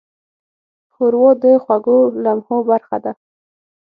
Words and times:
ښوروا 0.93 1.29
د 1.43 1.45
خوږو 1.63 1.99
لمحو 2.23 2.57
برخه 2.71 2.97
ده. 3.03 3.11